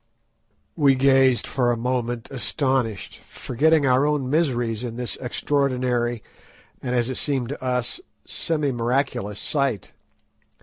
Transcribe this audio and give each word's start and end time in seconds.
We 0.75 0.95
gazed 0.95 1.45
for 1.45 1.71
a 1.71 1.77
moment 1.77 2.27
astonished, 2.31 3.19
forgetting 3.23 3.85
our 3.85 4.07
own 4.07 4.31
miseries 4.31 4.83
in 4.83 4.95
this 4.95 5.15
extraordinary 5.17 6.23
and, 6.81 6.95
as 6.95 7.07
it 7.11 7.17
seemed 7.17 7.49
to 7.49 7.63
us, 7.63 8.01
semi 8.25 8.71
miraculous 8.71 9.37
sight. 9.39 9.93